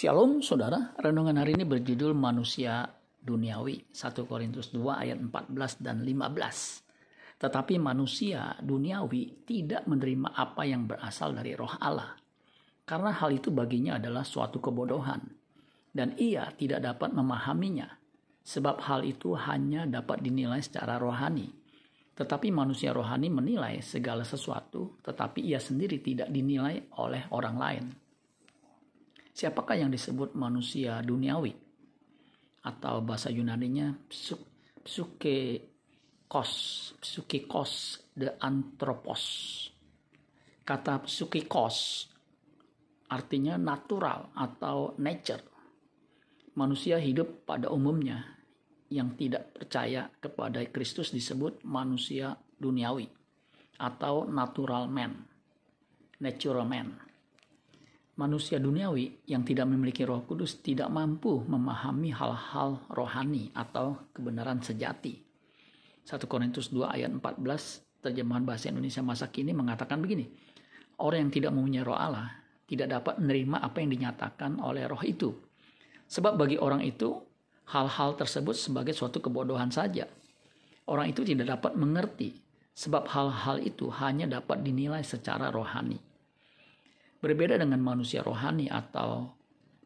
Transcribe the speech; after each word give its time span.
Shalom 0.00 0.40
saudara, 0.40 0.96
renungan 0.96 1.36
hari 1.36 1.52
ini 1.60 1.68
berjudul 1.68 2.16
manusia 2.16 2.88
duniawi 3.20 3.92
1 3.92 4.24
Korintus 4.24 4.72
2 4.72 4.80
ayat 4.96 5.20
14 5.20 5.76
dan 5.76 6.00
15. 6.00 7.36
Tetapi 7.36 7.76
manusia 7.76 8.56
duniawi 8.64 9.44
tidak 9.44 9.84
menerima 9.84 10.32
apa 10.32 10.64
yang 10.64 10.88
berasal 10.88 11.36
dari 11.36 11.52
roh 11.52 11.76
Allah. 11.76 12.16
Karena 12.88 13.12
hal 13.12 13.28
itu 13.36 13.52
baginya 13.52 14.00
adalah 14.00 14.24
suatu 14.24 14.56
kebodohan. 14.56 15.20
Dan 15.92 16.16
ia 16.16 16.48
tidak 16.56 16.80
dapat 16.80 17.12
memahaminya. 17.12 17.92
Sebab 18.40 18.80
hal 18.80 19.04
itu 19.04 19.36
hanya 19.36 19.84
dapat 19.84 20.24
dinilai 20.24 20.64
secara 20.64 20.96
rohani. 20.96 21.52
Tetapi 22.16 22.48
manusia 22.48 22.96
rohani 22.96 23.28
menilai 23.28 23.84
segala 23.84 24.24
sesuatu, 24.24 24.96
tetapi 25.04 25.44
ia 25.44 25.60
sendiri 25.60 26.00
tidak 26.00 26.32
dinilai 26.32 26.88
oleh 26.96 27.28
orang 27.36 27.58
lain. 27.60 28.08
Siapakah 29.30 29.78
yang 29.78 29.90
disebut 29.90 30.34
manusia 30.34 30.98
duniawi? 31.00 31.54
Atau 32.66 33.00
bahasa 33.00 33.32
Yunaninya 33.32 33.96
psuke 34.84 35.38
kos, 36.28 36.52
psuke 37.00 37.48
kos, 37.48 38.04
the 38.12 38.36
anthropos. 38.42 39.22
Kata 40.66 41.02
psuke 41.02 41.48
kos 41.48 42.06
artinya 43.10 43.58
natural 43.58 44.30
atau 44.36 44.94
nature. 45.00 45.42
Manusia 46.54 47.00
hidup 47.00 47.46
pada 47.48 47.70
umumnya 47.72 48.38
yang 48.90 49.14
tidak 49.14 49.54
percaya 49.54 50.10
kepada 50.18 50.62
Kristus 50.68 51.14
disebut 51.14 51.62
manusia 51.62 52.34
duniawi 52.58 53.06
atau 53.80 54.26
natural 54.26 54.90
man, 54.90 55.14
natural 56.18 56.66
man 56.66 57.09
manusia 58.20 58.60
duniawi 58.60 59.24
yang 59.24 59.40
tidak 59.48 59.64
memiliki 59.64 60.04
Roh 60.04 60.20
Kudus 60.28 60.60
tidak 60.60 60.92
mampu 60.92 61.40
memahami 61.40 62.12
hal-hal 62.12 62.84
rohani 62.92 63.48
atau 63.56 63.96
kebenaran 64.12 64.60
sejati. 64.60 65.16
1 66.04 66.20
Korintus 66.28 66.68
2 66.68 66.84
ayat 66.84 67.08
14 67.08 68.04
terjemahan 68.04 68.44
bahasa 68.44 68.68
Indonesia 68.68 69.00
masa 69.00 69.32
kini 69.32 69.56
mengatakan 69.56 70.04
begini. 70.04 70.28
Orang 71.00 71.28
yang 71.28 71.32
tidak 71.32 71.56
mempunyai 71.56 71.80
roh 71.80 71.96
Allah 71.96 72.28
tidak 72.68 72.92
dapat 72.92 73.16
menerima 73.24 73.56
apa 73.64 73.76
yang 73.80 73.90
dinyatakan 73.96 74.60
oleh 74.60 74.84
roh 74.84 75.00
itu. 75.00 75.32
Sebab 76.04 76.36
bagi 76.36 76.60
orang 76.60 76.84
itu 76.84 77.16
hal-hal 77.72 78.20
tersebut 78.20 78.52
sebagai 78.52 78.92
suatu 78.92 79.24
kebodohan 79.24 79.72
saja. 79.72 80.04
Orang 80.84 81.08
itu 81.08 81.24
tidak 81.24 81.56
dapat 81.56 81.72
mengerti 81.78 82.36
sebab 82.76 83.08
hal-hal 83.08 83.64
itu 83.64 83.88
hanya 83.96 84.28
dapat 84.28 84.60
dinilai 84.60 85.00
secara 85.00 85.48
rohani. 85.48 86.09
Berbeda 87.20 87.60
dengan 87.60 87.84
manusia 87.84 88.24
rohani 88.24 88.72
atau 88.72 89.28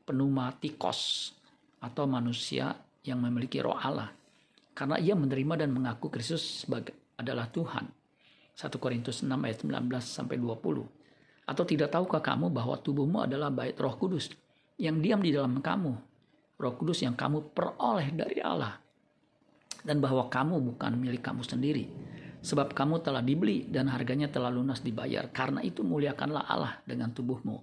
pneumatikos 0.07 1.35
atau 1.83 2.07
manusia 2.07 2.79
yang 3.03 3.19
memiliki 3.21 3.59
roh 3.59 3.75
Allah. 3.75 4.15
Karena 4.75 4.99
ia 5.03 5.19
menerima 5.19 5.67
dan 5.67 5.71
mengaku 5.75 6.11
Kristus 6.11 6.63
sebagai 6.63 6.95
adalah 7.19 7.51
Tuhan. 7.51 7.87
1 8.55 8.71
Korintus 8.79 9.27
6 9.27 9.35
ayat 9.35 9.59
19 9.67 9.91
sampai 9.99 10.39
20. 10.39 10.87
Atau 11.45 11.65
tidak 11.67 11.91
tahukah 11.91 12.23
kamu 12.23 12.55
bahwa 12.55 12.79
tubuhmu 12.79 13.27
adalah 13.27 13.51
bait 13.51 13.75
Roh 13.77 13.99
Kudus 13.99 14.31
yang 14.79 14.99
diam 15.03 15.21
di 15.23 15.31
dalam 15.35 15.59
kamu, 15.59 15.93
Roh 16.59 16.75
Kudus 16.79 17.03
yang 17.03 17.15
kamu 17.15 17.55
peroleh 17.55 18.11
dari 18.15 18.41
Allah, 18.41 18.79
dan 19.85 20.01
bahwa 20.01 20.27
kamu 20.27 20.59
bukan 20.73 20.97
milik 20.99 21.23
kamu 21.23 21.45
sendiri, 21.45 21.87
Sebab 22.45 22.77
kamu 22.77 23.01
telah 23.01 23.25
dibeli 23.25 23.65
dan 23.65 23.89
harganya 23.89 24.29
telah 24.29 24.53
lunas 24.53 24.85
dibayar. 24.85 25.33
Karena 25.33 25.65
itu 25.65 25.81
muliakanlah 25.81 26.45
Allah 26.45 26.77
dengan 26.85 27.09
tubuhmu. 27.09 27.57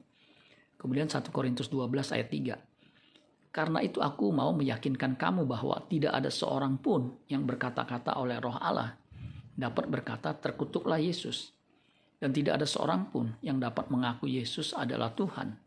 Kemudian 0.82 1.06
1 1.06 1.22
Korintus 1.30 1.70
12 1.70 2.18
ayat 2.18 2.30
3. 2.34 3.54
Karena 3.54 3.86
itu 3.86 4.02
aku 4.02 4.34
mau 4.34 4.50
meyakinkan 4.58 5.14
kamu 5.20 5.46
bahwa 5.46 5.78
tidak 5.86 6.18
ada 6.18 6.34
seorang 6.34 6.82
pun 6.82 7.14
yang 7.30 7.46
berkata-kata 7.46 8.18
oleh 8.18 8.42
roh 8.42 8.58
Allah 8.58 8.98
dapat 9.54 9.86
berkata 9.86 10.34
terkutuklah 10.34 10.98
Yesus. 10.98 11.54
Dan 12.22 12.34
tidak 12.34 12.62
ada 12.62 12.68
seorang 12.70 13.10
pun 13.10 13.34
yang 13.42 13.58
dapat 13.58 13.90
mengaku 13.90 14.30
Yesus 14.30 14.78
adalah 14.78 15.14
Tuhan 15.14 15.58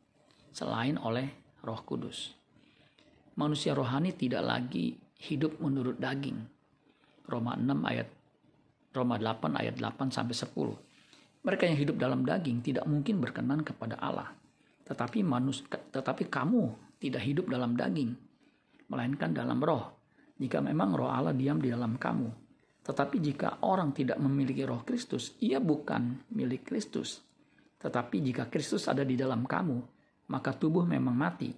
selain 0.55 0.95
oleh 1.03 1.31
roh 1.67 1.83
kudus. 1.83 2.31
Manusia 3.35 3.75
rohani 3.75 4.15
tidak 4.15 4.47
lagi 4.47 4.95
hidup 5.19 5.59
menurut 5.59 5.99
daging. 5.99 6.39
Roma 7.27 7.59
6 7.59 7.75
ayat 7.91 8.07
Roma 8.95 9.19
8 9.19 9.59
ayat 9.59 9.75
8 9.75 10.15
sampai 10.15 10.35
10. 10.39 11.43
Mereka 11.45 11.67
yang 11.67 11.79
hidup 11.83 11.97
dalam 11.99 12.23
daging 12.23 12.63
tidak 12.63 12.87
mungkin 12.87 13.19
berkenan 13.19 13.67
kepada 13.67 13.99
Allah. 13.99 14.31
Tetapi 14.87 15.27
manus 15.27 15.67
tetapi 15.67 16.31
kamu 16.31 16.95
tidak 17.03 17.27
hidup 17.27 17.51
dalam 17.51 17.75
daging, 17.75 18.15
melainkan 18.87 19.35
dalam 19.35 19.59
roh. 19.59 19.99
Jika 20.39 20.63
memang 20.63 20.95
roh 20.95 21.11
Allah 21.11 21.35
diam 21.35 21.59
di 21.59 21.75
dalam 21.75 21.99
kamu. 21.99 22.47
Tetapi 22.85 23.17
jika 23.19 23.67
orang 23.67 23.91
tidak 23.91 24.23
memiliki 24.23 24.63
roh 24.63 24.87
Kristus, 24.87 25.35
ia 25.43 25.59
bukan 25.59 26.31
milik 26.31 26.63
Kristus. 26.69 27.19
Tetapi 27.83 28.23
jika 28.23 28.47
Kristus 28.47 28.87
ada 28.87 29.03
di 29.03 29.19
dalam 29.19 29.45
kamu, 29.45 29.79
maka 30.31 30.55
tubuh 30.55 30.87
memang 30.87 31.17
mati 31.17 31.51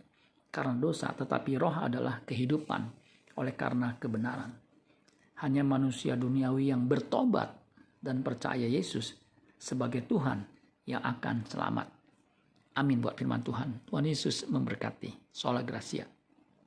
karena 0.48 0.74
dosa, 0.78 1.12
tetapi 1.12 1.60
roh 1.60 1.84
adalah 1.84 2.24
kehidupan 2.24 2.82
oleh 3.36 3.54
karena 3.54 3.94
kebenaran 4.00 4.65
hanya 5.44 5.60
manusia 5.60 6.16
duniawi 6.16 6.72
yang 6.72 6.88
bertobat 6.88 7.52
dan 8.00 8.24
percaya 8.24 8.64
Yesus 8.64 9.12
sebagai 9.60 10.04
Tuhan 10.08 10.44
yang 10.88 11.02
akan 11.04 11.44
selamat. 11.44 11.86
Amin 12.76 13.00
buat 13.00 13.16
firman 13.16 13.40
Tuhan. 13.40 13.88
Tuhan 13.88 14.04
Yesus 14.04 14.48
memberkati. 14.48 15.32
Sola 15.32 15.64
Gracia. 15.64 16.15